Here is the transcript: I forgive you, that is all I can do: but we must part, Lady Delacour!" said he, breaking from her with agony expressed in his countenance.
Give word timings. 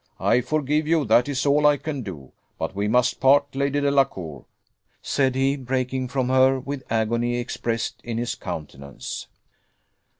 I 0.19 0.41
forgive 0.41 0.87
you, 0.87 1.05
that 1.05 1.29
is 1.29 1.45
all 1.45 1.67
I 1.67 1.77
can 1.77 2.01
do: 2.01 2.31
but 2.57 2.73
we 2.73 2.87
must 2.87 3.19
part, 3.19 3.53
Lady 3.53 3.79
Delacour!" 3.81 4.45
said 4.99 5.35
he, 5.35 5.55
breaking 5.55 6.07
from 6.07 6.27
her 6.29 6.59
with 6.59 6.81
agony 6.91 7.37
expressed 7.37 8.01
in 8.03 8.17
his 8.17 8.33
countenance. 8.33 9.27